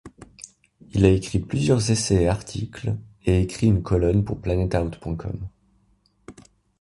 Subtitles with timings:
[0.95, 5.47] Il a publié plusieurs essais et articles, et écrit une colonne pour PlanetOut.com.